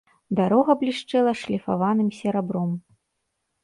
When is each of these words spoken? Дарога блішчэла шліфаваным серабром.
Дарога 0.39 0.75
блішчэла 0.85 1.31
шліфаваным 1.43 2.09
серабром. 2.23 2.77